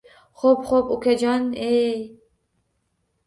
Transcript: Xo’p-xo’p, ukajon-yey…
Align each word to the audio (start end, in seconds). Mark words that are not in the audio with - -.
Xo’p-xo’p, 0.39 0.85
ukajon-yey… 0.95 1.99